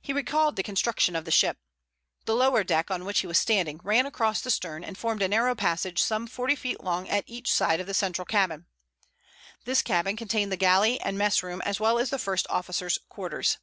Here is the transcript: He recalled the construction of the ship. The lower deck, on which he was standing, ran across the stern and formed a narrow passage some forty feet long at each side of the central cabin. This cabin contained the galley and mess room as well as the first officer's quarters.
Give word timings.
He 0.00 0.12
recalled 0.12 0.54
the 0.54 0.62
construction 0.62 1.16
of 1.16 1.24
the 1.24 1.32
ship. 1.32 1.58
The 2.26 2.34
lower 2.36 2.62
deck, 2.62 2.92
on 2.92 3.04
which 3.04 3.22
he 3.22 3.26
was 3.26 3.38
standing, 3.40 3.80
ran 3.82 4.06
across 4.06 4.40
the 4.40 4.52
stern 4.52 4.84
and 4.84 4.96
formed 4.96 5.20
a 5.20 5.26
narrow 5.26 5.56
passage 5.56 6.00
some 6.00 6.28
forty 6.28 6.54
feet 6.54 6.80
long 6.80 7.08
at 7.08 7.24
each 7.26 7.52
side 7.52 7.80
of 7.80 7.88
the 7.88 7.92
central 7.94 8.24
cabin. 8.24 8.66
This 9.64 9.82
cabin 9.82 10.14
contained 10.16 10.52
the 10.52 10.56
galley 10.56 11.00
and 11.00 11.18
mess 11.18 11.42
room 11.42 11.60
as 11.62 11.80
well 11.80 11.98
as 11.98 12.10
the 12.10 12.20
first 12.20 12.46
officer's 12.50 13.00
quarters. 13.08 13.58